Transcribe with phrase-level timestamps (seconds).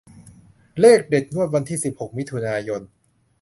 [0.79, 2.81] เลขเด็ดงวดวันที่สิบหกมิถุนายน